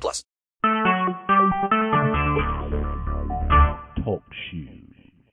[0.00, 0.24] plus.
[4.04, 4.82] Talk shoes.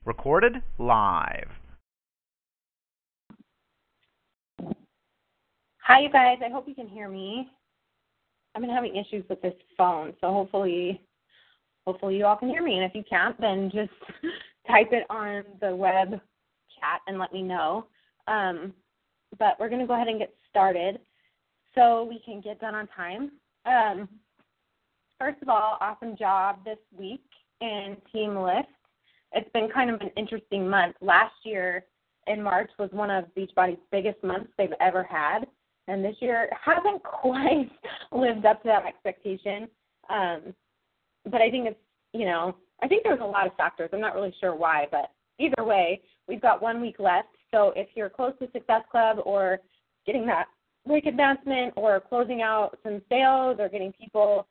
[0.04, 1.50] Recorded live.
[5.82, 6.38] Hi, you guys.
[6.44, 7.48] I hope you can hear me.
[8.54, 11.00] I've been having issues with this phone, so hopefully,
[11.86, 12.76] hopefully you all can hear me.
[12.76, 13.90] And if you can't, then just
[14.68, 17.86] type it on the web chat and let me know.
[18.28, 18.72] Um,
[19.38, 20.98] but we're going to go ahead and get started
[21.74, 23.32] so we can get done on time.
[23.66, 24.08] Um,
[25.20, 27.22] first of all, awesome job this week
[27.60, 28.68] in Team Lift.
[29.32, 30.96] It's been kind of an interesting month.
[31.00, 31.84] Last year
[32.26, 35.40] in March was one of Beachbody's biggest months they've ever had,
[35.86, 37.70] and this year hasn't quite
[38.10, 39.68] lived up to that expectation.
[40.08, 40.54] Um,
[41.30, 41.78] but I think it's,
[42.12, 43.90] you know, I think there's a lot of factors.
[43.92, 47.28] I'm not really sure why, but either way, we've got one week left.
[47.50, 49.58] So if you're close to Success Club or
[50.06, 50.46] getting that
[50.86, 54.46] week advancement or closing out some sales or getting people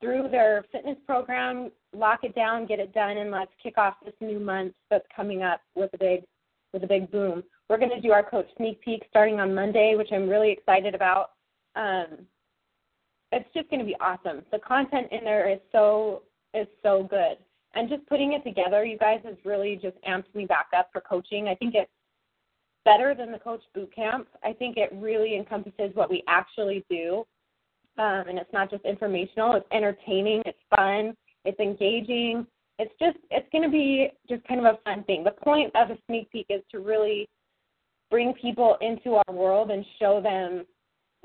[0.00, 4.14] through their fitness program, lock it down, get it done, and let's kick off this
[4.20, 6.22] new month that's coming up with a big
[6.72, 7.42] with a big boom.
[7.68, 10.94] We're going to do our coach sneak peek starting on Monday, which I'm really excited
[10.94, 11.30] about.
[11.76, 12.26] Um,
[13.30, 14.42] it's just going to be awesome.
[14.50, 17.36] The content in there is so is so good,
[17.74, 21.00] and just putting it together, you guys, has really just amped me back up for
[21.00, 21.48] coaching.
[21.48, 21.90] I think it's
[22.84, 24.28] better than the coach boot camp.
[24.44, 27.24] I think it really encompasses what we actually do,
[27.98, 29.54] um, and it's not just informational.
[29.54, 30.42] It's entertaining.
[30.46, 31.14] It's fun.
[31.44, 32.46] It's engaging.
[32.78, 35.24] It's just it's going to be just kind of a fun thing.
[35.24, 37.28] The point of a sneak peek is to really
[38.10, 40.64] bring people into our world and show them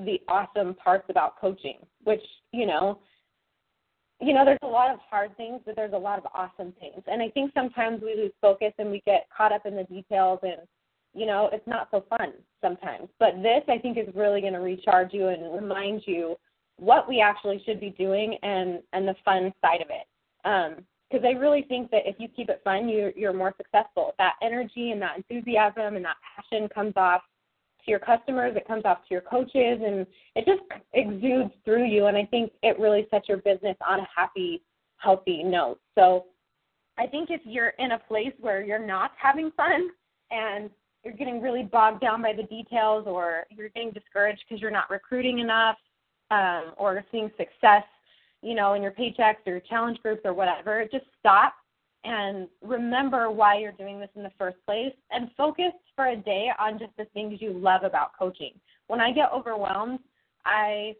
[0.05, 2.21] the awesome parts about coaching, which,
[2.51, 2.99] you know,
[4.21, 7.01] you know, there's a lot of hard things, but there's a lot of awesome things.
[7.07, 10.39] And I think sometimes we lose focus and we get caught up in the details
[10.43, 10.67] and,
[11.13, 13.07] you know, it's not so fun sometimes.
[13.17, 16.35] But this I think is really going to recharge you and remind you
[16.79, 20.07] what we actually should be doing and and the fun side of it.
[20.45, 24.13] Um, because I really think that if you keep it fun, you're you're more successful.
[24.17, 27.21] That energy and that enthusiasm and that passion comes off
[27.83, 28.55] to your customers.
[28.55, 30.61] It comes off to your coaches, and it just
[30.93, 32.05] exudes through you.
[32.05, 34.61] And I think it really sets your business on a happy,
[34.97, 35.79] healthy note.
[35.95, 36.25] So
[36.97, 39.89] I think if you're in a place where you're not having fun
[40.31, 40.69] and
[41.03, 44.89] you're getting really bogged down by the details, or you're getting discouraged because you're not
[44.89, 45.77] recruiting enough,
[46.31, 47.83] um, or seeing success
[48.41, 51.53] you know, in your paychecks or your challenge groups or whatever, just stop
[52.05, 56.49] and remember why you're doing this in the first place and focus for a day
[56.57, 58.53] on just the things you love about coaching.
[58.87, 59.99] When I get overwhelmed,
[60.45, 60.95] I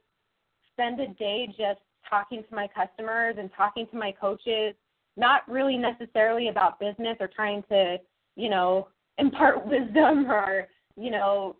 [0.73, 1.79] spend a day just
[2.09, 4.75] talking to my customers and talking to my coaches,
[5.15, 7.97] not really necessarily about business or trying to,
[8.35, 11.55] you know, impart wisdom or, you know,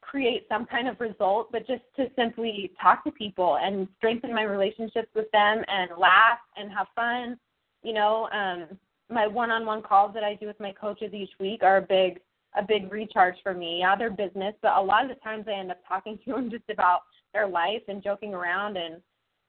[0.00, 4.42] create some kind of result, but just to simply talk to people and strengthen my
[4.42, 7.38] relationships with them and laugh and have fun.
[7.82, 8.78] You know, um,
[9.08, 12.20] my one-on-one calls that I do with my coaches each week are a big
[12.56, 13.78] a big recharge for me.
[13.78, 16.50] Yeah, they're business, but a lot of the times I end up talking to them
[16.50, 19.00] just about their life and joking around and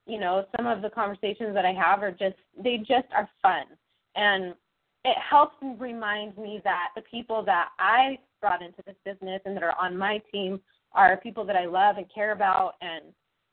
[0.08, 3.64] you know, some of the conversations that I have are just they just are fun.
[4.16, 4.54] And
[5.04, 9.64] it helps remind me that the people that I brought into this business and that
[9.64, 10.60] are on my team
[10.94, 13.06] are people that I love and care about and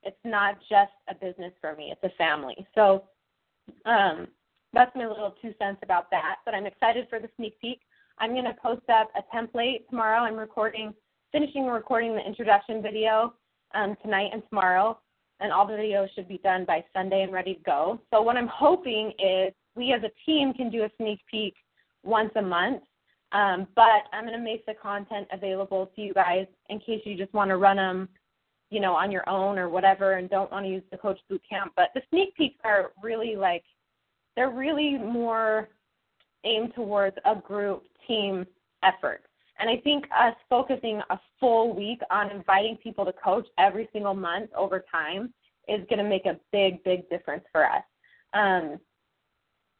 [0.03, 2.67] it's not just a business for me, it's a family.
[2.75, 3.05] So
[3.87, 4.29] um
[4.75, 6.37] that's my little two cents about that.
[6.45, 7.81] But I'm excited for the sneak peek.
[8.19, 10.21] I'm gonna post up a template tomorrow.
[10.21, 10.93] I'm recording
[11.33, 13.35] finishing recording the introduction video
[13.75, 14.99] um tonight and tomorrow
[15.41, 18.01] and all the videos should be done by Sunday and ready to go.
[18.13, 21.55] So what I'm hoping is we as a team can do a sneak peek
[22.03, 22.83] once a month
[23.33, 27.17] um, but I'm going to make the content available to you guys in case you
[27.17, 28.09] just want to run them,
[28.71, 31.43] you know, on your own or whatever, and don't want to use the Coach Boot
[31.49, 31.73] Camp.
[31.77, 33.65] But the sneak peeks are really like
[34.35, 35.69] they're really more
[36.45, 38.47] aimed towards a group team
[38.83, 39.23] effort.
[39.59, 44.15] And I think us focusing a full week on inviting people to coach every single
[44.15, 45.35] month over time
[45.67, 47.83] is going to make a big, big difference for us.
[48.33, 48.79] Um,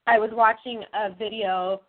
[0.09, 1.83] I was watching a video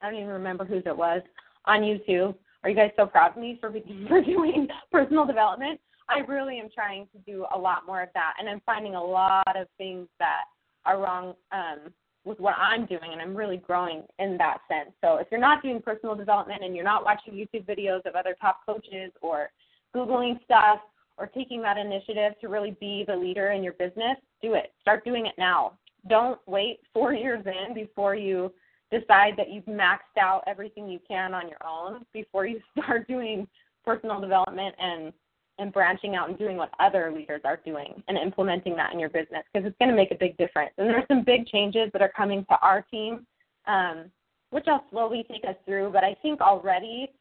[0.00, 1.22] I don't even remember whose it was
[1.64, 2.34] on YouTube.
[2.62, 3.72] Are you guys so proud of me for
[4.08, 5.80] for doing personal development?
[6.08, 9.02] I really am trying to do a lot more of that, and I'm finding a
[9.02, 10.42] lot of things that
[10.84, 11.92] are wrong um,
[12.24, 14.94] with what I'm doing, and I'm really growing in that sense.
[15.02, 18.36] So if you're not doing personal development and you're not watching YouTube videos of other
[18.40, 19.48] top coaches or
[19.96, 20.80] Googling stuff
[21.16, 24.72] or taking that initiative to really be the leader in your business, do it.
[24.82, 25.78] Start doing it now.
[26.08, 28.52] Don't wait four years in before you
[28.90, 33.46] decide that you've maxed out everything you can on your own before you start doing
[33.84, 35.12] personal development and
[35.58, 39.08] and branching out and doing what other leaders are doing and implementing that in your
[39.08, 40.72] business because it's going to make a big difference.
[40.78, 43.24] And there's some big changes that are coming to our team,
[43.68, 44.10] um,
[44.50, 45.90] which I'll slowly take us through.
[45.92, 47.12] But I think already,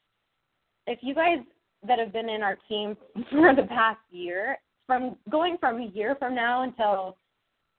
[0.88, 1.40] if you guys
[1.88, 2.98] that have been in our team
[3.30, 4.58] for the past year,
[4.88, 7.18] from going from a year from now until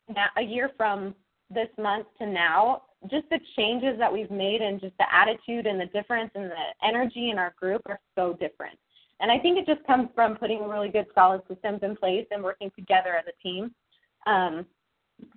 [0.09, 1.15] now, a year from
[1.51, 5.81] this month to now, just the changes that we've made and just the attitude and
[5.81, 8.79] the difference and the energy in our group are so different.
[9.21, 12.43] And I think it just comes from putting really good, solid systems in place and
[12.43, 13.75] working together as a team.
[14.27, 14.67] Um,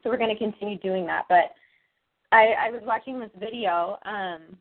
[0.01, 1.25] so we're going to continue doing that.
[1.29, 1.51] But
[2.31, 4.57] I, I was watching this video, um,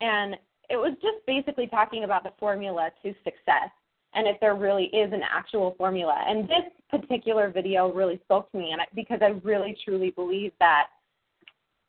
[0.00, 0.34] and
[0.68, 3.70] it was just basically talking about the formula to success
[4.14, 6.24] and if there really is an actual formula.
[6.26, 10.52] And this particular video really spoke to me, and I, because I really truly believe
[10.60, 10.88] that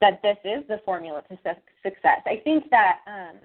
[0.02, 1.38] that this is the formula to
[1.84, 2.22] success.
[2.26, 3.38] I think that um,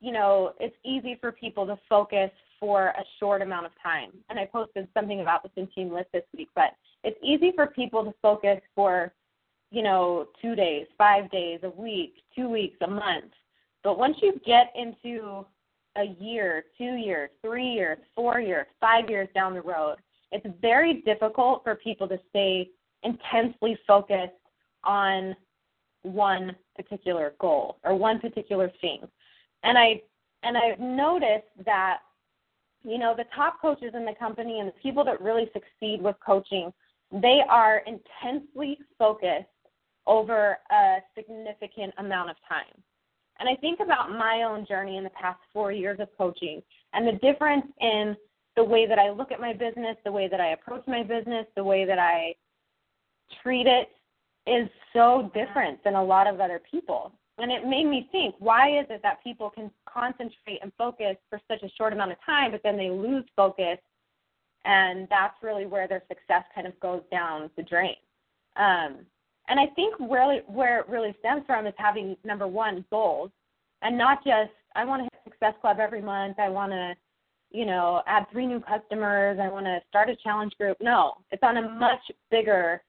[0.00, 2.30] you know it's easy for people to focus
[2.60, 6.08] for a short amount of time, and I posted something about this in Team List
[6.12, 6.48] this week.
[6.54, 6.72] But
[7.04, 9.12] it's easy for people to focus for
[9.70, 13.32] you know two days, five days, a week, two weeks, a month.
[13.84, 15.46] But once you get into
[15.98, 19.96] a year, two years, three years, four years, five years down the road,
[20.30, 22.70] it's very difficult for people to stay
[23.02, 24.32] intensely focused
[24.84, 25.34] on
[26.02, 29.00] one particular goal or one particular thing.
[29.64, 30.02] And I
[30.44, 31.98] and I've noticed that
[32.84, 36.16] you know the top coaches in the company and the people that really succeed with
[36.24, 36.72] coaching,
[37.10, 39.46] they are intensely focused
[40.06, 42.82] over a significant amount of time.
[43.40, 46.62] And I think about my own journey in the past four years of coaching
[46.92, 48.16] and the difference in
[48.56, 51.46] the way that I look at my business, the way that I approach my business,
[51.54, 52.34] the way that I
[53.42, 53.88] treat it
[54.46, 57.12] is so different than a lot of other people.
[57.38, 61.40] And it made me think, why is it that people can concentrate and focus for
[61.46, 63.78] such a short amount of time, but then they lose focus?
[64.64, 67.94] And that's really where their success kind of goes down the drain.
[68.56, 69.06] Um,
[69.48, 73.30] and I think really where it really stems from is having number one goals,
[73.82, 76.38] and not just I want to hit Success Club every month.
[76.38, 76.94] I want to,
[77.50, 79.38] you know, add three new customers.
[79.40, 80.76] I want to start a challenge group.
[80.80, 82.00] No, it's on a much
[82.30, 82.82] bigger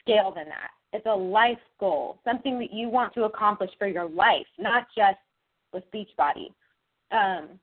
[0.00, 0.70] scale than that.
[0.92, 5.18] It's a life goal, something that you want to accomplish for your life, not just
[5.72, 6.48] with Beachbody.
[7.12, 7.60] Um,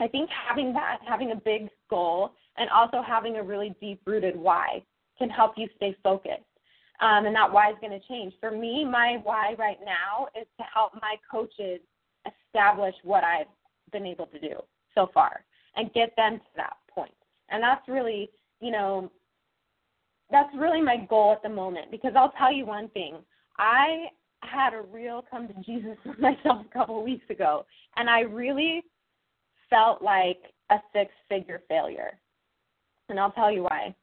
[0.00, 4.36] I think having that, having a big goal, and also having a really deep rooted
[4.36, 4.82] why
[5.18, 6.42] can help you stay focused
[7.00, 8.34] um, and that why is going to change.
[8.40, 11.80] For me, my why right now is to help my coaches
[12.26, 13.46] establish what I've
[13.92, 14.56] been able to do
[14.94, 15.44] so far
[15.76, 17.14] and get them to that point.
[17.50, 18.30] And that's really,
[18.60, 19.10] you know,
[20.30, 23.16] that's really my goal at the moment because I'll tell you one thing.
[23.58, 24.06] I
[24.42, 28.20] had a real come to Jesus with myself a couple of weeks ago, and I
[28.20, 28.82] really
[29.68, 30.38] felt like
[30.70, 32.18] a six figure failure.
[33.08, 33.94] And I'll tell you why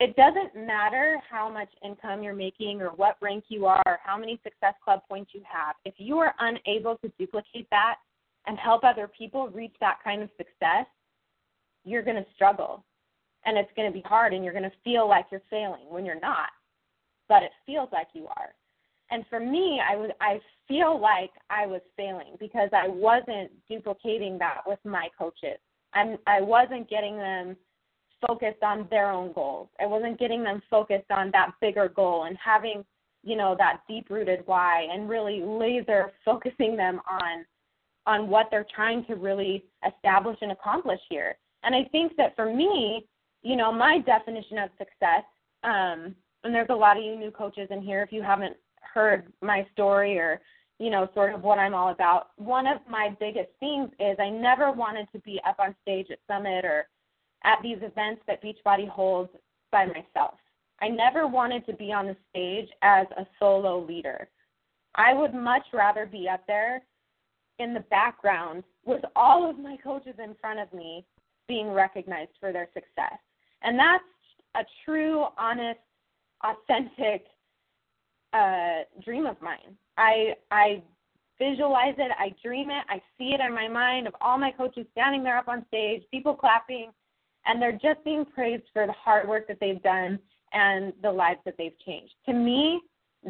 [0.00, 4.16] it doesn't matter how much income you're making or what rank you are, or how
[4.16, 5.76] many Success Club points you have.
[5.84, 7.96] If you are unable to duplicate that
[8.46, 10.86] and help other people reach that kind of success,
[11.84, 12.82] you're going to struggle.
[13.44, 16.06] And it's going to be hard and you're going to feel like you're failing when
[16.06, 16.48] you're not.
[17.28, 18.54] But it feels like you are.
[19.10, 24.38] And for me, I was I feel like I was failing because I wasn't duplicating
[24.38, 25.58] that with my coaches.
[25.94, 27.56] I'm I wasn't getting them
[28.26, 29.68] focused on their own goals.
[29.80, 32.84] I wasn't getting them focused on that bigger goal and having,
[33.22, 37.44] you know, that deep rooted why and really laser focusing them on
[38.06, 41.36] on what they're trying to really establish and accomplish here.
[41.62, 43.06] And I think that for me,
[43.42, 45.22] you know, my definition of success,
[45.64, 49.30] um, and there's a lot of you new coaches in here if you haven't heard
[49.42, 50.40] my story or
[50.80, 52.28] you know, sort of what I'm all about.
[52.36, 56.18] One of my biggest themes is I never wanted to be up on stage at
[56.26, 56.88] Summit or
[57.44, 59.30] at these events that Beachbody holds
[59.72, 60.34] by myself.
[60.80, 64.28] I never wanted to be on the stage as a solo leader.
[64.94, 66.82] I would much rather be up there
[67.58, 71.04] in the background with all of my coaches in front of me
[71.46, 73.18] being recognized for their success.
[73.62, 74.04] And that's
[74.56, 75.80] a true, honest,
[76.42, 77.26] authentic
[78.32, 79.76] uh, dream of mine.
[79.98, 80.82] I I
[81.38, 84.86] visualize it, I dream it, I see it in my mind of all my coaches
[84.92, 86.90] standing there up on stage, people clapping,
[87.46, 90.18] and they're just being praised for the hard work that they've done
[90.52, 92.12] and the lives that they've changed.
[92.26, 92.80] To me,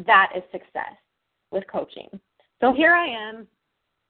[0.05, 0.95] that is success
[1.51, 2.07] with coaching.
[2.59, 3.47] So here I am.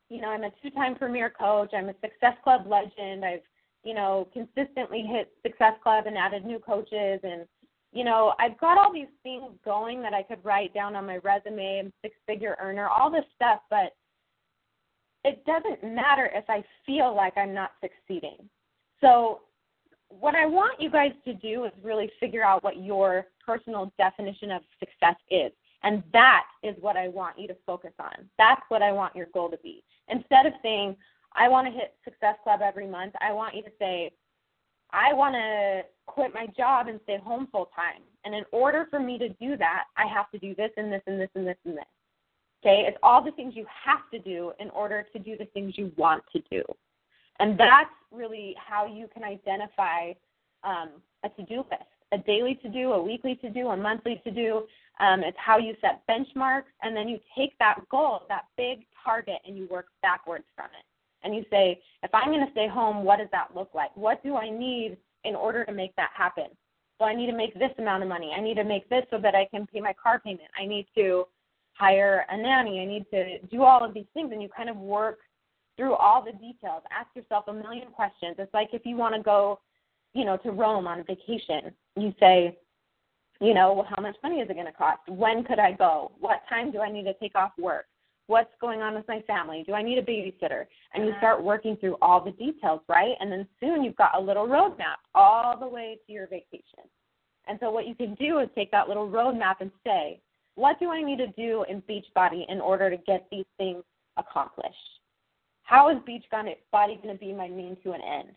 [0.09, 1.71] You know, I'm a two time premier coach.
[1.73, 3.23] I'm a Success Club legend.
[3.23, 3.41] I've,
[3.83, 7.19] you know, consistently hit Success Club and added new coaches.
[7.23, 7.45] And,
[7.93, 11.17] you know, I've got all these things going that I could write down on my
[11.17, 11.79] resume.
[11.79, 13.61] I'm six figure earner, all this stuff.
[13.69, 13.95] But
[15.23, 18.37] it doesn't matter if I feel like I'm not succeeding.
[18.99, 19.41] So
[20.19, 24.51] what I want you guys to do is really figure out what your personal definition
[24.51, 25.51] of success is.
[25.83, 28.29] And that is what I want you to focus on.
[28.37, 29.83] That's what I want your goal to be.
[30.09, 30.95] Instead of saying,
[31.33, 34.11] I want to hit Success Club every month, I want you to say,
[34.91, 38.01] I want to quit my job and stay home full time.
[38.25, 41.01] And in order for me to do that, I have to do this and this
[41.07, 41.85] and this and this and this.
[42.63, 42.85] Okay?
[42.87, 45.91] It's all the things you have to do in order to do the things you
[45.95, 46.61] want to do.
[47.39, 50.11] And that's really how you can identify
[50.63, 50.89] um,
[51.23, 54.31] a to do list a daily to do, a weekly to do, a monthly to
[54.31, 54.63] do.
[54.99, 59.37] Um, it's how you set benchmarks, and then you take that goal, that big target,
[59.47, 60.85] and you work backwards from it.
[61.23, 63.95] And you say, if I'm going to stay home, what does that look like?
[63.95, 66.47] What do I need in order to make that happen?
[66.99, 68.31] Well, I need to make this amount of money.
[68.35, 70.49] I need to make this so that I can pay my car payment.
[70.59, 71.25] I need to
[71.73, 72.81] hire a nanny.
[72.81, 75.19] I need to do all of these things, and you kind of work
[75.81, 76.83] through all the details.
[76.95, 78.35] Ask yourself a million questions.
[78.37, 79.59] It's like if you want to go,
[80.13, 81.73] you know, to Rome on vacation.
[81.95, 82.55] You say,
[83.39, 84.99] you know, well, how much money is it going to cost?
[85.07, 86.11] When could I go?
[86.19, 87.85] What time do I need to take off work?
[88.27, 89.63] What's going on with my family?
[89.65, 90.65] Do I need a babysitter?
[90.93, 91.19] And you uh-huh.
[91.19, 93.15] start working through all the details, right?
[93.19, 96.83] And then soon you've got a little roadmap all the way to your vacation.
[97.47, 100.21] And so what you can do is take that little roadmap and say,
[100.53, 103.83] what do I need to do in Beachbody in order to get these things
[104.17, 105.00] accomplished?
[105.71, 108.35] How is Beachbody going to be my mean to an end?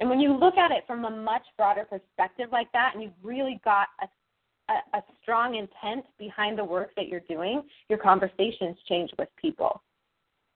[0.00, 3.12] And when you look at it from a much broader perspective like that, and you've
[3.22, 8.78] really got a, a, a strong intent behind the work that you're doing, your conversations
[8.88, 9.82] change with people.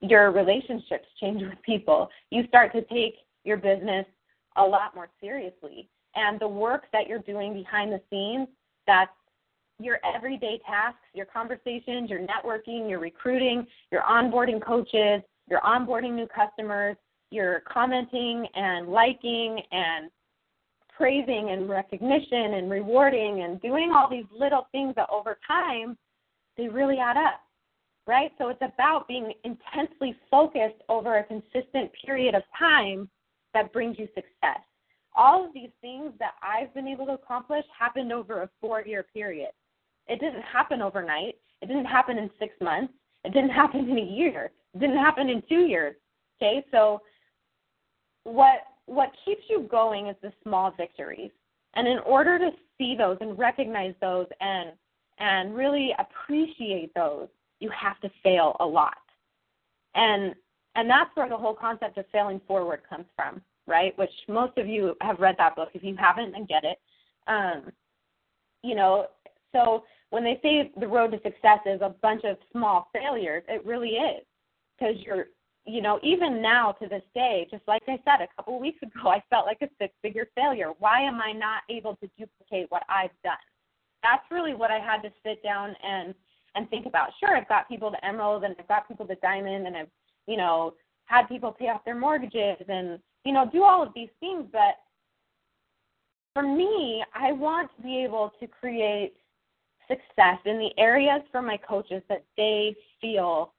[0.00, 2.08] Your relationships change with people.
[2.30, 4.06] You start to take your business
[4.56, 5.86] a lot more seriously.
[6.14, 8.48] And the work that you're doing behind the scenes,
[8.86, 9.12] that's
[9.78, 16.26] your everyday tasks, your conversations, your networking, your recruiting, your onboarding coaches, you're onboarding new
[16.26, 16.96] customers,
[17.30, 20.10] you're commenting and liking and
[20.96, 25.96] praising and recognition and rewarding and doing all these little things that over time
[26.56, 27.40] they really add up
[28.06, 28.30] right?
[28.38, 33.08] So it's about being intensely focused over a consistent period of time
[33.52, 34.60] that brings you success.
[35.14, 39.06] All of these things that i've been able to accomplish happened over a four year
[39.14, 39.50] period.
[40.08, 41.36] It didn't happen overnight.
[41.62, 42.92] It didn't happen in six months.
[43.24, 45.94] It didn't happen in a year didn't happen in two years.
[46.40, 47.00] Okay, so
[48.24, 51.30] what what keeps you going is the small victories.
[51.74, 54.70] And in order to see those and recognize those and
[55.18, 57.28] and really appreciate those,
[57.60, 58.96] you have to fail a lot.
[59.94, 60.34] And
[60.74, 63.96] and that's where the whole concept of failing forward comes from, right?
[63.98, 65.70] Which most of you have read that book.
[65.72, 66.78] If you haven't, then get it.
[67.26, 67.72] Um,
[68.62, 69.06] you know,
[69.52, 73.64] so when they say the road to success is a bunch of small failures, it
[73.64, 74.22] really is
[74.78, 75.26] because you're
[75.64, 78.78] you know even now to this day just like i said a couple of weeks
[78.82, 80.72] ago i felt like a six figure failure.
[80.78, 83.34] Why am i not able to duplicate what i've done?
[84.02, 86.14] That's really what i had to sit down and
[86.54, 87.10] and think about.
[87.20, 89.90] Sure i've got people to emerald and i've got people to diamond and i've
[90.26, 90.74] you know
[91.06, 94.76] had people pay off their mortgages and you know do all of these things but
[96.34, 99.14] for me i want to be able to create
[99.88, 103.52] success in the areas for my coaches that they feel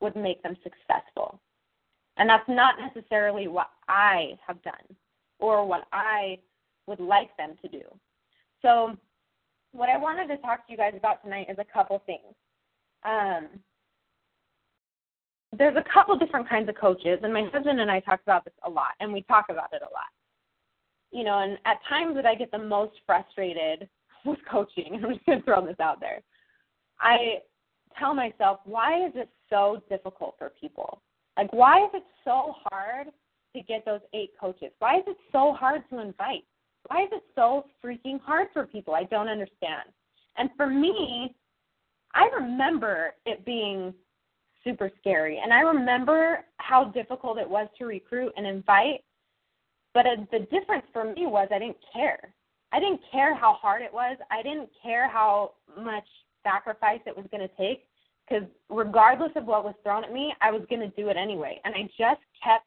[0.00, 1.40] would make them successful.
[2.16, 4.96] And that's not necessarily what I have done
[5.38, 6.38] or what I
[6.86, 7.82] would like them to do.
[8.62, 8.96] So,
[9.72, 12.34] what I wanted to talk to you guys about tonight is a couple things.
[13.04, 13.48] Um,
[15.56, 18.54] there's a couple different kinds of coaches, and my husband and I talk about this
[18.64, 20.10] a lot, and we talk about it a lot.
[21.12, 23.88] You know, and at times that I get the most frustrated
[24.24, 26.20] with coaching, I'm just going to throw this out there.
[27.00, 27.38] I
[28.00, 31.02] tell myself, why is it so difficult for people?
[31.36, 33.08] Like, why is it so hard
[33.54, 34.72] to get those eight coaches?
[34.80, 36.44] Why is it so hard to invite?
[36.88, 38.94] Why is it so freaking hard for people?
[38.94, 39.90] I don't understand.
[40.36, 41.34] And for me,
[42.14, 43.94] I remember it being
[44.64, 45.40] super scary.
[45.42, 49.04] And I remember how difficult it was to recruit and invite.
[49.94, 52.34] But the difference for me was I didn't care.
[52.72, 54.16] I didn't care how hard it was.
[54.30, 56.06] I didn't care how much
[56.42, 57.84] sacrifice it was going to take
[58.30, 61.60] because regardless of what was thrown at me, I was going to do it anyway.
[61.64, 62.66] And I just kept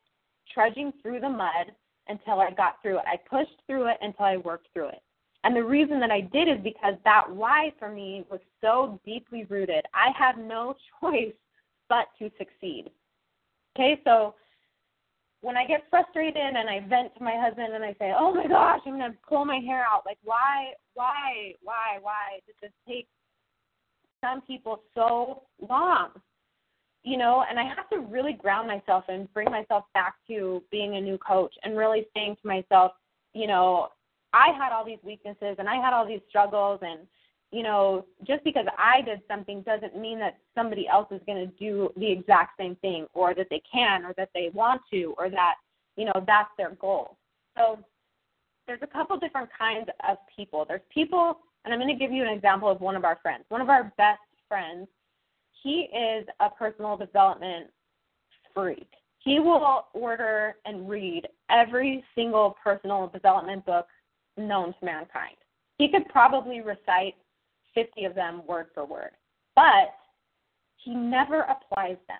[0.53, 1.71] trudging through the mud
[2.07, 3.05] until I got through it.
[3.07, 5.01] I pushed through it until I worked through it.
[5.45, 9.45] And the reason that I did is because that why for me was so deeply
[9.45, 9.85] rooted.
[9.93, 11.33] I had no choice
[11.89, 12.89] but to succeed.
[13.75, 14.35] Okay, so
[15.41, 18.47] when I get frustrated and I vent to my husband and I say, "Oh my
[18.47, 23.07] gosh, I'm gonna pull my hair out," like why, why, why, why did this take
[24.23, 26.09] some people so long?
[27.03, 30.95] You know, and I have to really ground myself and bring myself back to being
[30.95, 32.93] a new coach and really saying to myself,
[33.33, 33.89] you know,
[34.31, 36.99] I had all these weaknesses and I had all these struggles and
[37.53, 41.53] you know, just because I did something doesn't mean that somebody else is going to
[41.57, 45.29] do the exact same thing or that they can or that they want to or
[45.29, 45.55] that,
[45.95, 47.15] you know, that's their goal.
[47.55, 47.77] So
[48.65, 50.65] there's a couple different kinds of people.
[50.67, 53.45] There's people, and I'm going to give you an example of one of our friends.
[53.49, 54.87] One of our best friends,
[55.61, 57.67] he is a personal development
[58.53, 58.87] freak.
[59.19, 63.87] He will order and read every single personal development book
[64.37, 65.37] known to mankind.
[65.77, 67.15] He could probably recite
[67.73, 69.11] 50 of them word for word.
[69.55, 69.93] But
[70.77, 72.17] he never applies them.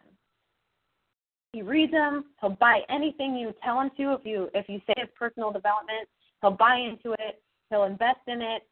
[1.52, 4.14] He reads them, he'll buy anything you tell him to.
[4.14, 6.08] If you if you say it's personal development,
[6.42, 8.64] he'll buy into it, he'll invest in it,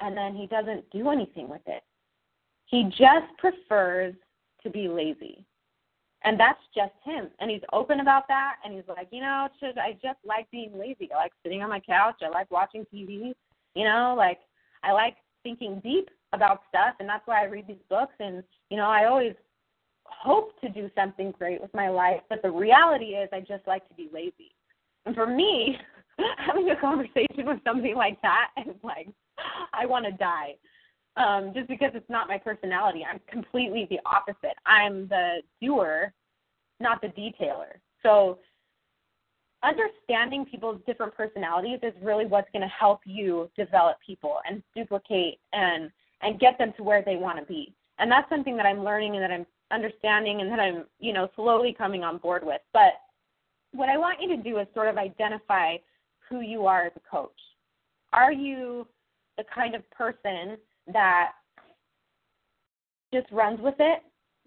[0.00, 1.82] and then he doesn't do anything with it.
[2.66, 4.14] He just prefers
[4.62, 5.44] to be lazy.
[6.24, 7.28] And that's just him.
[7.40, 10.78] And he's open about that and he's like, you know, just, I just like being
[10.78, 11.10] lazy.
[11.12, 13.32] I like sitting on my couch, I like watching TV,
[13.74, 14.38] you know, like
[14.84, 18.76] I like thinking deep about stuff and that's why I read these books and you
[18.76, 19.34] know I always
[20.04, 23.86] hope to do something great with my life but the reality is I just like
[23.88, 24.52] to be lazy
[25.06, 25.76] and for me
[26.38, 29.08] having a conversation with somebody like that is like
[29.72, 30.54] I want to die
[31.16, 36.12] um just because it's not my personality I'm completely the opposite I'm the doer
[36.80, 38.38] not the detailer so
[39.62, 45.38] understanding people's different personalities is really what's going to help you develop people and duplicate
[45.52, 45.90] and
[46.22, 47.74] and get them to where they want to be.
[47.98, 51.28] And that's something that I'm learning and that I'm understanding and that I'm, you know,
[51.34, 52.60] slowly coming on board with.
[52.72, 52.92] But
[53.72, 55.76] what I want you to do is sort of identify
[56.28, 57.30] who you are as a coach.
[58.12, 58.86] Are you
[59.36, 60.56] the kind of person
[60.92, 61.32] that
[63.12, 64.02] just runs with it?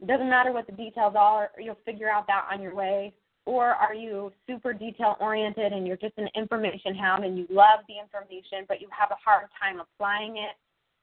[0.06, 3.14] Doesn't matter what the details are, you'll figure out that on your way.
[3.46, 7.80] Or are you super detail oriented and you're just an information hound and you love
[7.88, 10.56] the information, but you have a hard time applying it?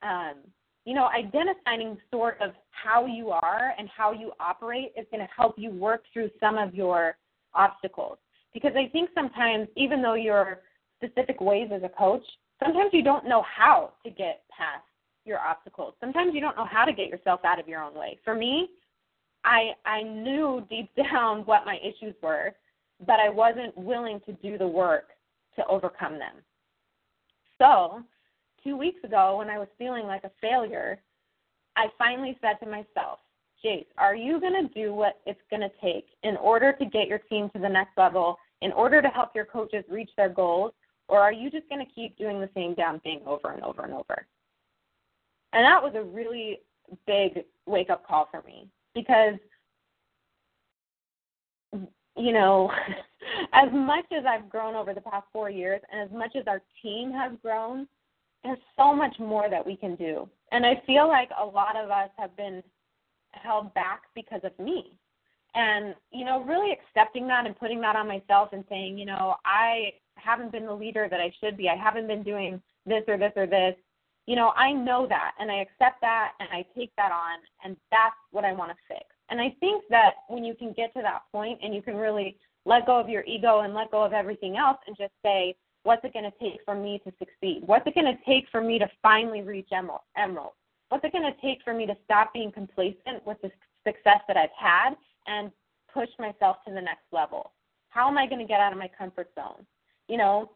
[0.02, 0.34] Um,
[0.84, 5.32] you know, identifying sort of how you are and how you operate is going to
[5.34, 7.16] help you work through some of your
[7.54, 8.18] obstacles.
[8.52, 10.60] Because I think sometimes, even though you're
[11.02, 12.24] specific ways as a coach,
[12.64, 14.84] sometimes you don't know how to get past
[15.24, 15.94] your obstacles.
[16.00, 18.18] Sometimes you don't know how to get yourself out of your own way.
[18.24, 18.68] For me,
[19.44, 22.54] I I knew deep down what my issues were,
[23.06, 25.08] but I wasn't willing to do the work
[25.56, 26.34] to overcome them.
[27.58, 28.02] So,
[28.64, 31.00] two weeks ago when I was feeling like a failure,
[31.76, 33.18] I finally said to myself,
[33.64, 37.06] Jace, are you going to do what it's going to take in order to get
[37.06, 40.72] your team to the next level, in order to help your coaches reach their goals,
[41.12, 43.82] or are you just going to keep doing the same damn thing over and over
[43.82, 44.26] and over?
[45.52, 46.60] And that was a really
[47.06, 49.34] big wake up call for me because,
[52.16, 52.72] you know,
[53.52, 56.62] as much as I've grown over the past four years and as much as our
[56.82, 57.86] team has grown,
[58.42, 60.26] there's so much more that we can do.
[60.50, 62.62] And I feel like a lot of us have been
[63.32, 64.92] held back because of me.
[65.54, 69.34] And, you know, really accepting that and putting that on myself and saying, you know,
[69.44, 71.68] I haven't been the leader that I should be.
[71.68, 73.74] I haven't been doing this or this or this.
[74.26, 77.76] You know, I know that and I accept that and I take that on and
[77.90, 79.04] that's what I want to fix.
[79.30, 82.36] And I think that when you can get to that point and you can really
[82.64, 86.04] let go of your ego and let go of everything else and just say, What's
[86.04, 87.62] it going to take for me to succeed?
[87.66, 90.52] What's it going to take for me to finally reach emerald?
[90.90, 93.50] What's it going to take for me to stop being complacent with the
[93.84, 94.90] success that I've had
[95.26, 95.50] and
[95.92, 97.50] push myself to the next level?
[97.88, 99.66] How am I going to get out of my comfort zone?
[100.12, 100.50] You know,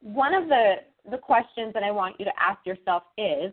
[0.00, 0.74] one of the
[1.10, 3.52] the questions that I want you to ask yourself is,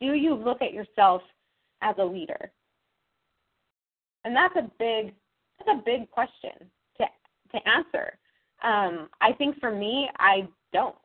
[0.00, 1.22] do you look at yourself
[1.82, 2.50] as a leader?
[4.24, 5.14] And that's a big
[5.58, 6.56] that's a big question
[6.98, 7.04] to
[7.52, 8.18] to answer
[8.62, 10.96] um, I think for me, I don't.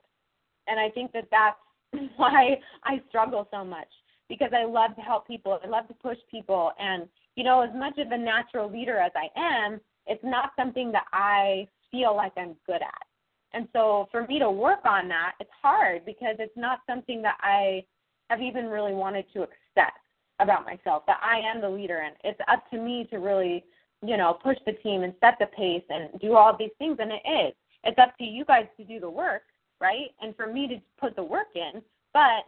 [0.67, 1.57] And I think that that's
[2.17, 3.87] why I struggle so much
[4.29, 5.59] because I love to help people.
[5.63, 6.71] I love to push people.
[6.79, 10.91] And, you know, as much of a natural leader as I am, it's not something
[10.93, 13.10] that I feel like I'm good at.
[13.53, 17.37] And so for me to work on that, it's hard because it's not something that
[17.41, 17.83] I
[18.29, 19.97] have even really wanted to accept
[20.39, 23.63] about myself that I am the leader and it's up to me to really,
[24.03, 27.11] you know, push the team and set the pace and do all these things and
[27.11, 27.53] it is.
[27.83, 29.43] It's up to you guys to do the work,
[29.79, 30.09] right?
[30.21, 31.81] And for me to put the work in,
[32.13, 32.45] but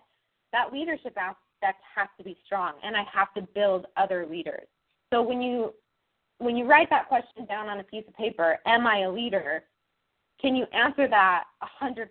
[0.52, 4.68] that leadership aspect has to be strong and I have to build other leaders.
[5.12, 5.74] So when you
[6.40, 9.64] when you write that question down on a piece of paper, am I a leader?
[10.44, 11.46] Can you answer that
[11.82, 12.08] 100%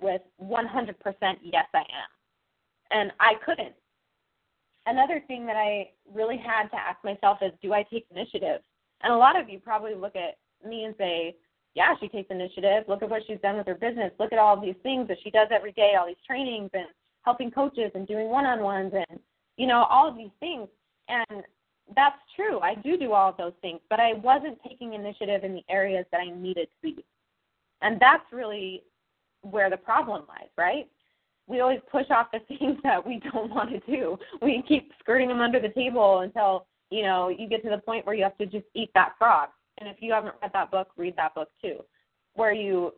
[0.00, 0.94] with 100%
[1.42, 1.84] yes I am?
[2.90, 3.74] And I couldn't.
[4.86, 8.60] Another thing that I really had to ask myself is do I take initiative?
[9.02, 11.36] And a lot of you probably look at me and say,
[11.74, 12.84] yeah, she takes initiative.
[12.88, 14.12] Look at what she's done with her business.
[14.18, 16.86] Look at all these things that she does every day, all these trainings and
[17.22, 19.18] helping coaches and doing one-on-ones and
[19.56, 20.68] you know all of these things.
[21.08, 21.42] And
[21.94, 22.60] that's true.
[22.60, 26.06] I do do all of those things, but I wasn't taking initiative in the areas
[26.12, 27.04] that I needed to be.
[27.84, 28.82] And that's really
[29.42, 30.88] where the problem lies, right?
[31.46, 34.18] We always push off the things that we don't want to do.
[34.42, 38.06] We keep skirting them under the table until, you know, you get to the point
[38.06, 39.50] where you have to just eat that frog.
[39.78, 41.80] And if you haven't read that book, read that book too,
[42.34, 42.94] where you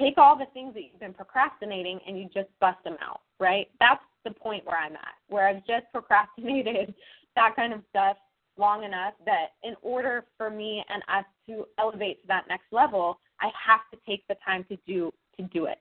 [0.00, 3.68] take all the things that you've been procrastinating and you just bust them out, right?
[3.78, 6.92] That's the point where I'm at, where I've just procrastinated
[7.36, 8.16] that kind of stuff
[8.56, 13.18] long enough that in order for me and us to elevate to that next level,
[13.44, 15.78] I have to take the time to do to do it.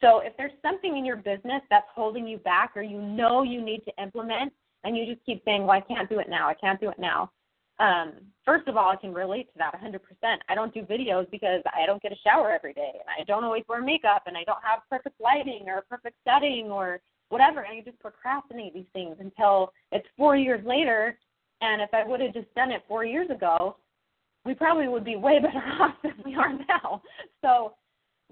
[0.00, 3.62] So if there's something in your business that's holding you back or you know you
[3.62, 6.54] need to implement and you just keep saying, Well, I can't do it now, I
[6.54, 7.30] can't do it now.
[7.78, 8.12] Um,
[8.44, 10.00] first of all, I can relate to that 100%.
[10.48, 13.42] I don't do videos because I don't get a shower every day, and I don't
[13.42, 17.00] always wear makeup, and I don't have perfect lighting or perfect setting or
[17.30, 17.62] whatever.
[17.62, 21.16] And you just procrastinate these things until it's four years later.
[21.62, 23.76] And if I would have just done it four years ago,
[24.44, 27.02] we probably would be way better off than we are now.
[27.42, 27.74] So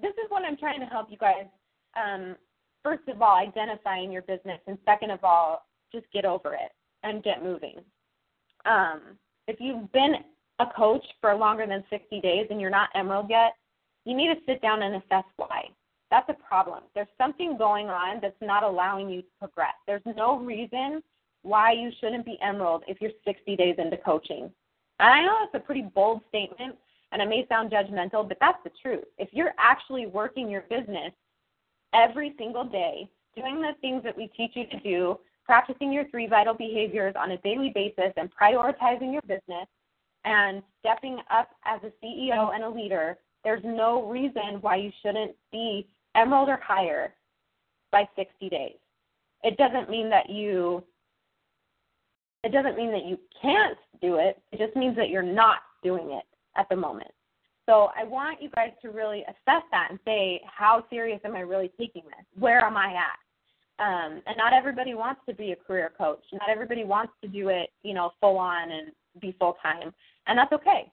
[0.01, 1.47] this is what I'm trying to help you guys.
[1.97, 2.37] Um,
[2.83, 6.73] first of all, identify in your business, and second of all, just get over it
[7.03, 7.77] and get moving.
[8.67, 9.01] Um,
[9.47, 10.15] if you've been
[10.59, 13.53] a coach for longer than 60 days and you're not emerald yet,
[14.05, 15.69] you need to sit down and assess why.
[16.11, 16.85] That's a problem.
[16.95, 19.75] There's something going on that's not allowing you to progress.
[19.87, 21.03] There's no reason
[21.43, 24.51] why you shouldn't be emerald if you're 60 days into coaching.
[25.01, 26.77] And I know that's a pretty bold statement
[27.13, 29.05] and it may sound judgmental, but that's the truth.
[29.17, 31.13] If you're actually working your business
[31.95, 36.27] every single day, doing the things that we teach you to do, practicing your three
[36.27, 39.67] vital behaviors on a daily basis, and prioritizing your business,
[40.25, 45.35] and stepping up as a CEO and a leader, there's no reason why you shouldn't
[45.51, 47.15] be emerald or higher
[47.91, 48.77] by 60 days.
[49.43, 50.85] It doesn't mean that you
[52.45, 54.41] it doesn't mean that you can't do it.
[54.53, 56.25] It just means that you're not doing it
[56.57, 57.11] at the moment.
[57.67, 61.41] So I want you guys to really assess that and say, how serious am I
[61.41, 62.25] really taking this?
[62.39, 63.85] Where am I at?
[63.85, 66.25] Um, and not everybody wants to be a career coach.
[66.33, 69.93] Not everybody wants to do it, you know, full on and be full time,
[70.27, 70.91] and that's okay.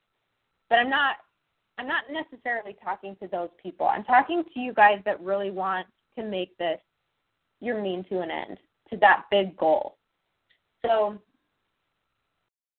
[0.70, 1.16] But I'm not
[1.78, 3.88] I'm not necessarily talking to those people.
[3.88, 6.80] I'm talking to you guys that really want to make this
[7.60, 8.58] your mean to an end,
[8.92, 9.98] to that big goal.
[10.86, 11.18] So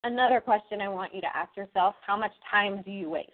[0.07, 3.31] another question I want you to ask yourself how much time do you waste?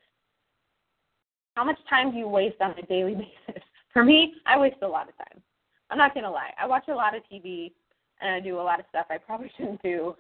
[1.55, 3.15] How much time do you waste on a daily
[3.47, 3.63] basis?
[3.93, 5.43] For me, I waste a lot of time.
[5.91, 6.51] I'm not going to lie.
[6.61, 7.73] I watch a lot of TV
[8.21, 10.17] and I do a lot of stuff I probably shouldn't do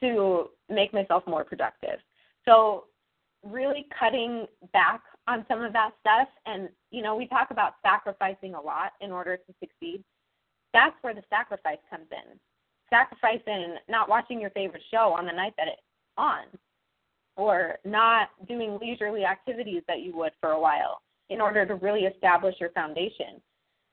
[0.00, 2.00] to make myself more productive.
[2.44, 2.84] So,
[3.44, 8.54] really cutting back on some of that stuff and you know, we talk about sacrificing
[8.54, 10.04] a lot in order to succeed.
[10.72, 12.38] That's where the sacrifice comes in
[12.92, 15.82] sacrificing not watching your favorite show on the night that it's
[16.18, 16.44] on
[17.36, 21.00] or not doing leisurely activities that you would for a while
[21.30, 23.40] in order to really establish your foundation.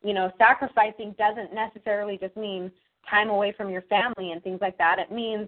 [0.03, 2.69] You know, sacrificing doesn't necessarily just mean
[3.09, 4.99] time away from your family and things like that.
[4.99, 5.47] It means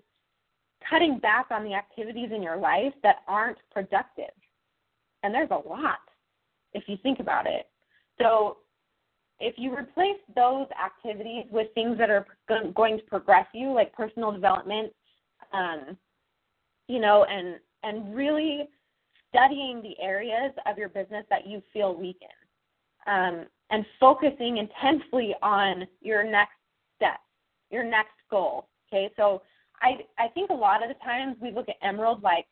[0.89, 4.33] cutting back on the activities in your life that aren't productive.
[5.23, 5.99] And there's a lot
[6.73, 7.67] if you think about it.
[8.21, 8.57] So
[9.41, 14.31] if you replace those activities with things that are going to progress you, like personal
[14.31, 14.93] development,
[15.51, 15.97] um,
[16.87, 18.69] you know, and and really
[19.29, 25.33] studying the areas of your business that you feel weak in, um, and focusing intensely
[25.41, 26.53] on your next
[26.95, 27.19] step,
[27.71, 28.67] your next goal.
[28.87, 29.41] Okay, so
[29.81, 32.45] I I think a lot of the times we look at emerald like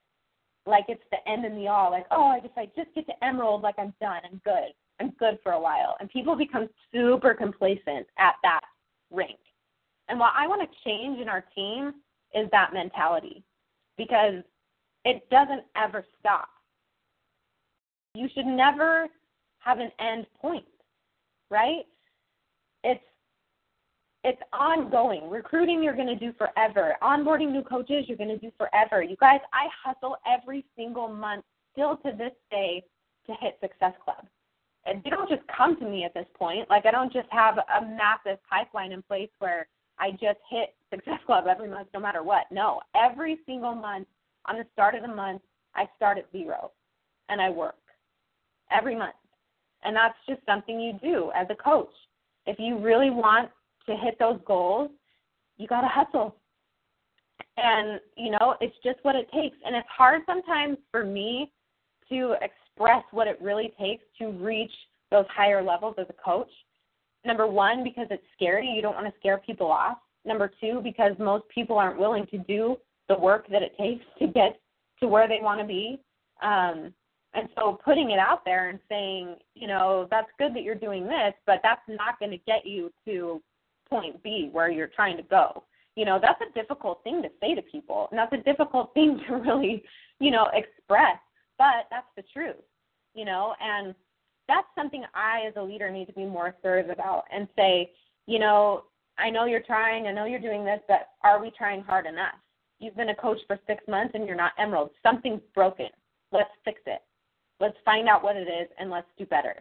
[0.66, 3.62] like it's the end and the all, like oh, if I just get to emerald,
[3.62, 4.74] like I'm done, I'm good.
[5.00, 5.96] I'm good for a while.
[6.00, 8.62] And people become super complacent at that
[9.12, 9.40] rank.
[10.08, 11.94] And what I want to change in our team
[12.34, 13.44] is that mentality
[13.98, 14.44] because
[15.06, 16.50] it doesn't ever stop.
[18.16, 19.08] You should never
[19.60, 20.66] have an end point,
[21.50, 21.84] right?
[22.84, 23.04] It's
[24.24, 25.30] it's ongoing.
[25.30, 26.96] Recruiting you're going to do forever.
[27.02, 29.02] Onboarding new coaches you're going to do forever.
[29.02, 32.84] You guys, I hustle every single month still to this day
[33.28, 34.26] to hit Success Club.
[34.86, 36.70] And they don't just come to me at this point.
[36.70, 39.68] Like I don't just have a massive pipeline in place where
[40.00, 42.46] I just hit Success Club every month no matter what.
[42.52, 44.08] No, every single month
[44.48, 45.42] on the start of the month
[45.76, 46.72] I start at zero
[47.28, 47.76] and I work
[48.72, 49.16] every month.
[49.84, 51.92] And that's just something you do as a coach.
[52.46, 53.50] If you really want
[53.86, 54.92] to hit those goals,
[55.58, 56.36] you got to hustle.
[57.58, 59.58] And, you know, it's just what it takes.
[59.66, 61.52] And it's hard sometimes for me
[62.10, 62.36] to
[62.80, 64.72] express what it really takes to reach
[65.12, 66.50] those higher levels as a coach.
[67.26, 68.68] Number one, because it's scary.
[68.68, 69.98] You don't want to scare people off.
[70.26, 72.78] Number two, because most people aren't willing to do
[73.10, 74.60] the work that it takes to get
[75.02, 76.00] to where they want to be.
[76.42, 76.94] Um,
[77.34, 81.04] and so putting it out there and saying, you know, that's good that you're doing
[81.04, 83.42] this, but that's not going to get you to
[83.90, 85.64] point B where you're trying to go.
[85.96, 88.08] You know, that's a difficult thing to say to people.
[88.12, 89.84] And that's a difficult thing to really,
[90.20, 91.18] you know, express,
[91.60, 92.56] but that's the truth.
[93.14, 93.94] You know, and
[94.48, 97.92] that's something I as a leader need to be more assertive about and say,
[98.26, 98.86] you know,
[99.20, 102.36] I know you're trying, I know you're doing this, but are we trying hard enough?
[102.80, 104.90] You've been a coach for six months and you're not emerald.
[105.04, 105.90] Something's broken.
[106.32, 107.02] Let's fix it.
[107.60, 109.56] Let's find out what it is and let's do better.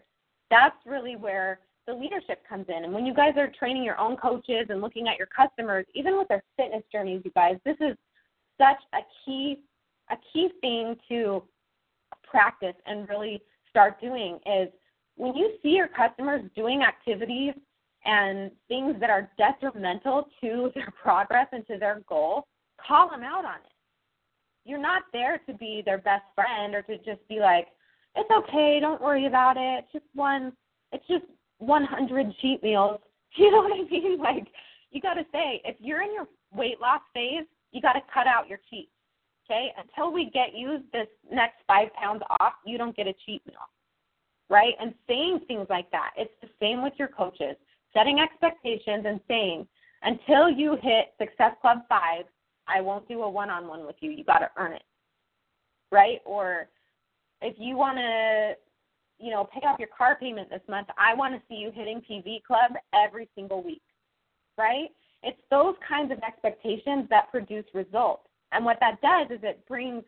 [0.51, 2.85] That's really where the leadership comes in.
[2.85, 6.17] And when you guys are training your own coaches and looking at your customers, even
[6.17, 7.97] with their fitness journeys, you guys, this is
[8.59, 9.59] such a key
[10.11, 11.43] a key thing to
[12.31, 14.69] practice and really start doing is
[15.17, 17.55] when you see your customers doing activities
[18.05, 22.47] and things that are detrimental to their progress and to their goal,
[22.85, 23.73] call them out on it.
[24.64, 27.69] You're not there to be their best friend or to just be like,
[28.14, 29.85] it's okay, don't worry about it.
[29.85, 30.53] It's just one
[30.93, 31.25] it's just
[31.59, 33.01] 100 cheat meals.
[33.37, 34.19] You know what I mean?
[34.19, 34.49] Like,
[34.91, 38.27] you got to say, if you're in your weight loss phase, you got to cut
[38.27, 38.91] out your cheats.
[39.51, 39.73] Okay?
[39.79, 43.57] Until we get you this next five pounds off, you don't get a cheat meal.
[44.51, 44.75] Right?
[44.81, 46.11] And saying things like that.
[46.17, 47.57] It's the same with your coaches.
[47.95, 49.67] Setting expectations and saying,
[50.03, 52.25] until you hit Success Club 5,
[52.67, 54.11] I won't do a one on one with you.
[54.11, 54.83] You got to earn it.
[55.91, 56.21] Right?
[56.25, 56.69] Or
[57.41, 58.55] if you want to
[59.19, 60.89] you know, pay off your car payment this month.
[60.97, 63.83] I want to see you hitting PV Club every single week,
[64.57, 64.89] right?
[65.23, 68.28] It's those kinds of expectations that produce results.
[68.53, 70.03] And what that does is it brings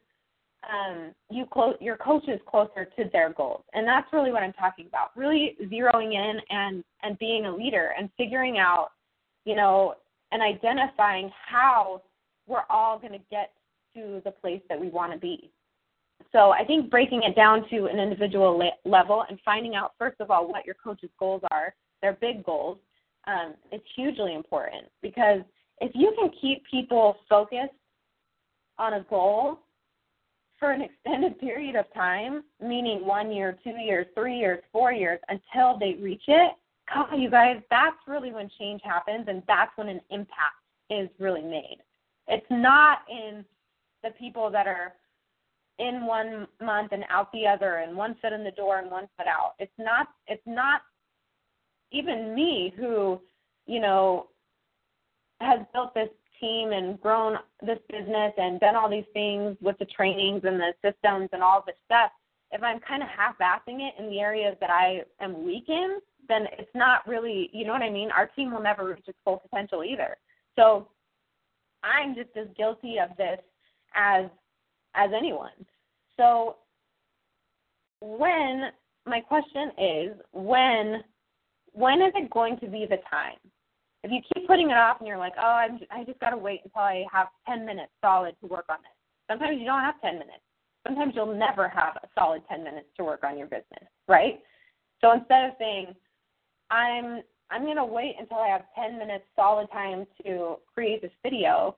[0.68, 1.46] um, you
[1.80, 3.62] your coaches closer to their goals.
[3.72, 5.10] And that's really what I'm talking about.
[5.16, 8.88] Really zeroing in and, and being a leader and figuring out,
[9.44, 9.94] you know,
[10.32, 12.02] and identifying how
[12.46, 13.52] we're all going to get
[13.94, 15.50] to the place that we want to be.
[16.32, 20.20] So I think breaking it down to an individual le- level and finding out, first
[20.20, 22.78] of all, what your coach's goals are, their big goals,
[23.26, 25.40] um, is hugely important because
[25.80, 27.72] if you can keep people focused
[28.80, 29.58] on a goal
[30.58, 35.20] for an extended period of time, meaning one year, two years, three years, four years,
[35.28, 36.52] until they reach it,
[36.94, 40.56] on, you guys, that's really when change happens and that's when an impact
[40.90, 41.78] is really made.
[42.26, 43.44] It's not in
[44.02, 44.94] the people that are
[45.78, 49.08] in one month and out the other and one foot in the door and one
[49.16, 49.54] foot out.
[49.58, 50.82] It's not it's not
[51.92, 53.20] even me who,
[53.66, 54.26] you know,
[55.40, 56.08] has built this
[56.40, 60.72] team and grown this business and done all these things with the trainings and the
[60.82, 62.10] systems and all this stuff.
[62.52, 65.98] If I'm kind of half-assing it in the areas that I am weak in,
[66.28, 68.10] then it's not really, you know what I mean?
[68.10, 70.16] Our team will never reach its full potential either.
[70.56, 70.88] So
[71.82, 73.40] I'm just as guilty of this
[73.94, 74.26] as
[74.94, 75.50] as anyone.
[76.16, 76.56] So
[78.00, 78.70] when
[79.06, 81.02] my question is when
[81.72, 83.38] when is it going to be the time?
[84.02, 86.36] If you keep putting it off and you're like, oh, I'm, I just got to
[86.36, 88.96] wait until I have 10 minutes solid to work on this.
[89.30, 90.42] Sometimes you don't have 10 minutes.
[90.86, 94.40] Sometimes you'll never have a solid 10 minutes to work on your business, right?
[95.00, 95.94] So instead of saying,
[96.70, 101.10] I'm I'm going to wait until I have 10 minutes solid time to create this
[101.22, 101.76] video,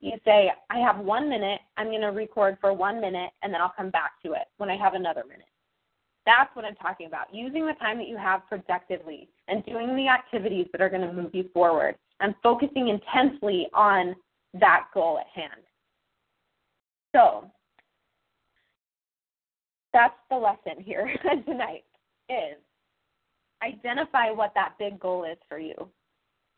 [0.00, 3.62] you say, I have one minute, I'm going to record for one minute, and then
[3.62, 5.46] I'll come back to it when I have another minute.
[6.26, 7.32] That's what I'm talking about.
[7.32, 11.12] Using the time that you have productively and doing the activities that are going to
[11.12, 14.14] move you forward and focusing intensely on
[14.54, 15.62] that goal at hand.
[17.14, 17.50] So,
[19.92, 21.08] that's the lesson here
[21.46, 21.84] tonight
[22.28, 22.58] is
[23.62, 25.88] identify what that big goal is for you.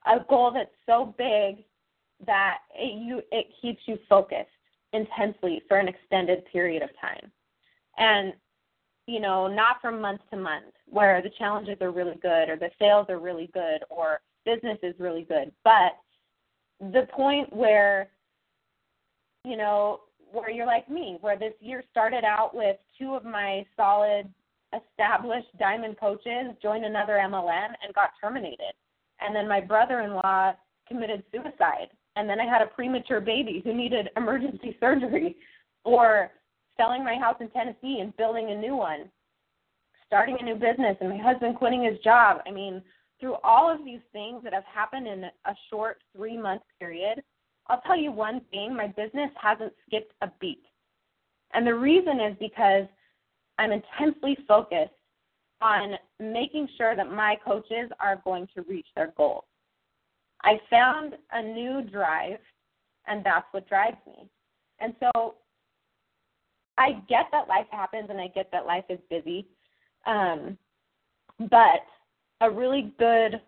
[0.07, 1.65] A goal that's so big
[2.27, 4.49] that it, you it keeps you focused
[4.93, 7.31] intensely for an extended period of time
[7.99, 8.33] and
[9.09, 12.71] you know not from month to month where the challenges are really good or the
[12.79, 15.51] sales are really good or business is really good.
[15.65, 15.97] But
[16.81, 18.09] the point where,
[19.45, 23.65] you know, where you're like me, where this year started out with two of my
[23.77, 24.29] solid,
[24.75, 28.75] established diamond coaches joined another MLM and got terminated.
[29.21, 30.53] And then my brother in law
[30.87, 31.89] committed suicide.
[32.17, 35.37] And then I had a premature baby who needed emergency surgery.
[35.85, 36.31] Or
[36.79, 39.11] selling my house in Tennessee and building a new one,
[40.07, 42.39] starting a new business, and my husband quitting his job.
[42.47, 42.83] I mean,
[43.21, 47.23] through all of these things that have happened in a short three month period,
[47.67, 50.63] I'll tell you one thing my business hasn't skipped a beat.
[51.53, 52.87] And the reason is because
[53.59, 54.93] I'm intensely focused
[55.61, 59.45] on making sure that my coaches are going to reach their goals.
[60.45, 62.39] I found a new drive,
[63.07, 64.29] and that's what drives me.
[64.79, 65.35] And so
[66.79, 69.47] I get that life happens and I get that life is busy.
[70.07, 70.57] Um,
[71.51, 71.83] but
[72.41, 73.41] a really good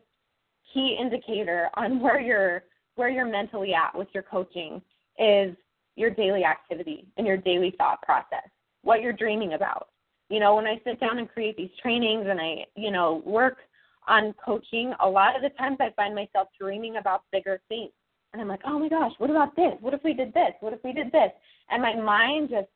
[0.75, 2.65] key indicator on where you're
[2.97, 4.83] where you're mentally at with your coaching
[5.19, 5.57] is
[5.97, 8.49] your daily activity and your daily thought process,
[8.83, 9.89] what you're dreaming about.
[10.29, 13.59] You know, when I sit down and create these trainings and I, you know, work
[14.07, 17.91] on coaching, a lot of the times I find myself dreaming about bigger things.
[18.33, 19.73] And I'm like, oh my gosh, what about this?
[19.81, 20.53] What if we did this?
[20.61, 21.31] What if we did this?
[21.71, 22.69] And my mind just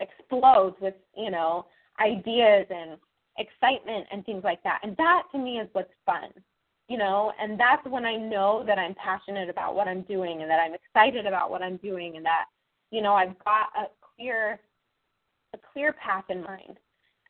[0.00, 1.66] explodes with, you know,
[2.00, 2.98] ideas and
[3.38, 4.80] excitement and things like that.
[4.82, 6.30] And that to me is what's fun.
[6.88, 10.50] You know, and that's when I know that I'm passionate about what I'm doing and
[10.50, 12.46] that I'm excited about what I'm doing and that,
[12.90, 14.58] you know, I've got a clear
[15.54, 16.78] a clear path in mind.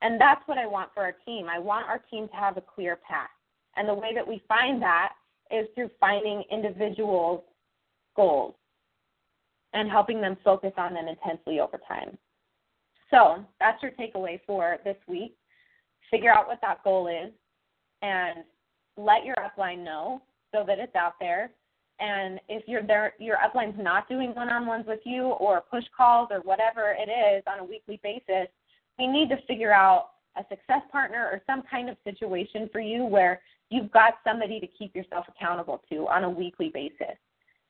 [0.01, 1.47] And that's what I want for our team.
[1.49, 3.31] I want our team to have a clear path.
[3.77, 5.15] And the way that we find that
[5.51, 7.43] is through finding individuals'
[8.15, 8.55] goals
[9.73, 12.17] and helping them focus on them intensely over time.
[13.11, 15.35] So that's your takeaway for this week.
[16.11, 17.33] Figure out what that goal is
[18.03, 18.45] and
[18.97, 21.51] let your upline know so that it's out there.
[22.01, 26.41] And if you're there, your upline's not doing one-on-ones with you or push calls or
[26.41, 28.49] whatever it is on a weekly basis,
[28.99, 33.05] we need to figure out a success partner or some kind of situation for you
[33.05, 33.41] where
[33.71, 37.17] you've got somebody to keep yourself accountable to on a weekly basis.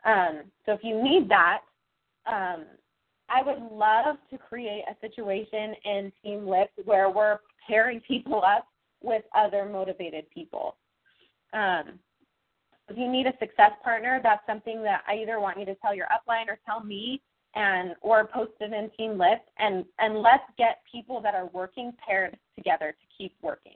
[0.05, 1.61] Um, so if you need that,
[2.27, 2.66] um,
[3.29, 7.38] I would love to create a situation in Team Lift where we're
[7.69, 8.67] pairing people up
[9.03, 10.77] with other motivated people.
[11.53, 11.99] Um,
[12.88, 15.95] if you need a success partner, that's something that I either want you to tell
[15.95, 17.21] your upline or tell me
[17.55, 21.93] and or post it in Team Lift and and let's get people that are working
[22.07, 23.75] paired together to keep working.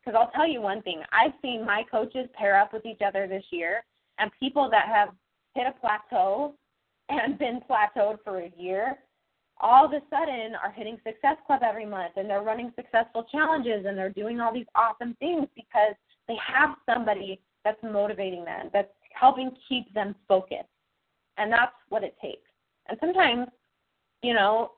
[0.00, 3.26] Because I'll tell you one thing, I've seen my coaches pair up with each other
[3.26, 3.84] this year
[4.18, 5.08] and people that have
[5.54, 6.54] hit a plateau
[7.08, 8.98] and been plateaued for a year,
[9.60, 13.84] all of a sudden are hitting Success Club every month and they're running successful challenges
[13.86, 15.94] and they're doing all these awesome things because
[16.28, 20.68] they have somebody that's motivating them, that's helping keep them focused.
[21.36, 22.48] And that's what it takes.
[22.88, 23.48] And sometimes,
[24.22, 24.72] you know,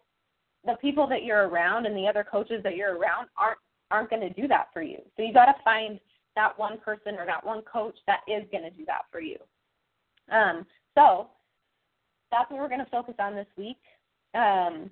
[0.64, 3.58] the people that you're around and the other coaches that you're around aren't
[3.92, 4.98] aren't going to do that for you.
[5.16, 6.00] So you got to find
[6.34, 9.36] that one person or that one coach that is going to do that for you.
[10.30, 11.28] Um, so
[12.30, 13.78] that's what we're going to focus on this week.
[14.34, 14.90] Um,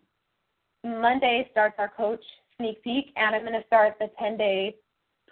[0.84, 2.22] Monday starts our coach
[2.56, 4.76] sneak peek, and I'm going to start the 10 day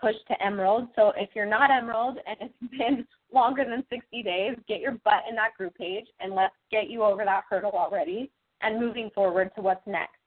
[0.01, 0.89] push to Emerald.
[0.97, 5.23] So if you're not Emerald and it's been longer than 60 days, get your butt
[5.29, 9.51] in that group page and let's get you over that hurdle already and moving forward
[9.55, 10.19] to what's next.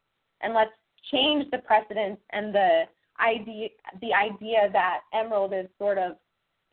[0.41, 0.71] And let's
[1.11, 2.83] change the precedence and the
[3.19, 3.69] idea
[4.01, 6.13] the idea that Emerald is sort of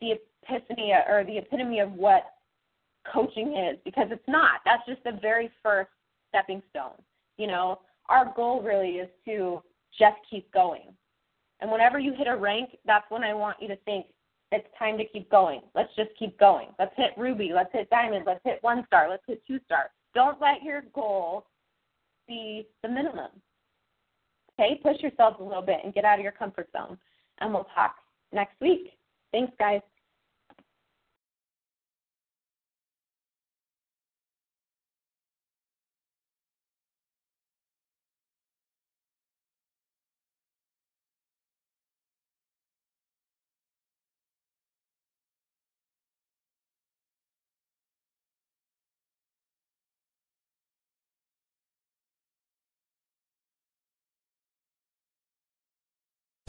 [0.01, 0.13] the
[0.43, 2.23] epiphany or the epitome of what
[3.11, 4.61] coaching is because it's not.
[4.65, 5.89] That's just the very first
[6.29, 7.01] stepping stone.
[7.37, 9.61] You know, our goal really is to
[9.97, 10.93] just keep going.
[11.61, 14.07] And whenever you hit a rank, that's when I want you to think
[14.51, 15.61] it's time to keep going.
[15.73, 16.67] Let's just keep going.
[16.77, 17.51] Let's hit ruby.
[17.53, 18.25] Let's hit diamond.
[18.25, 19.09] Let's hit one star.
[19.09, 19.89] Let's hit two star.
[20.13, 21.47] Don't let your goal
[22.27, 23.31] be the minimum.
[24.59, 26.97] Okay, push yourself a little bit and get out of your comfort zone.
[27.39, 27.95] And we'll talk
[28.31, 28.91] next week.
[29.31, 29.81] Thanks, guys.